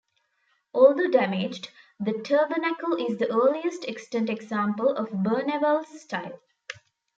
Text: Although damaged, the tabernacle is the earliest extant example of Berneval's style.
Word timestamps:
Although 0.73 1.11
damaged, 1.11 1.69
the 1.99 2.13
tabernacle 2.13 2.95
is 2.95 3.19
the 3.19 3.31
earliest 3.31 3.85
extant 3.87 4.31
example 4.31 4.95
of 4.95 5.09
Berneval's 5.09 6.01
style. 6.01 6.39